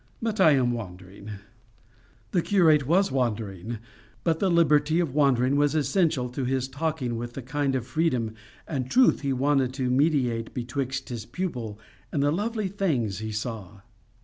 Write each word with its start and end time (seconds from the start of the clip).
But 0.19 0.41
I 0.41 0.53
am 0.53 0.71
wandering." 0.71 1.29
The 2.31 2.41
curate 2.41 2.87
was 2.87 3.11
wandering, 3.11 3.77
but 4.23 4.39
the 4.39 4.49
liberty 4.49 4.99
of 4.99 5.13
wandering 5.13 5.57
was 5.57 5.75
essential 5.75 6.27
to 6.29 6.43
his 6.43 6.67
talking 6.67 7.17
with 7.17 7.33
the 7.33 7.43
kind 7.43 7.75
of 7.75 7.85
freedom 7.85 8.33
and 8.67 8.89
truth 8.89 9.21
he 9.21 9.31
wanted 9.31 9.75
to 9.75 9.91
mediate 9.91 10.55
betwixt 10.55 11.09
his 11.09 11.27
pupil 11.27 11.77
and 12.11 12.23
the 12.23 12.31
lovely 12.31 12.67
things 12.67 13.19
he 13.19 13.31
saw. 13.31 13.81